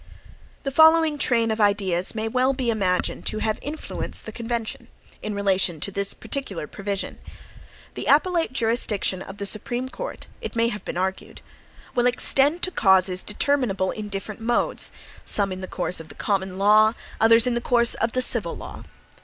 [0.63, 4.87] The following train of ideas may well be imagined to have influenced the convention,
[5.21, 7.19] in relation to this particular provision.
[7.93, 11.41] The appellate jurisdiction of the Supreme Court (it may have been argued)
[11.93, 14.91] will extend to causes determinable in different modes,
[15.23, 18.57] some in the course of the COMMON LAW, others in the course of the CIVIL
[18.57, 18.83] LAW.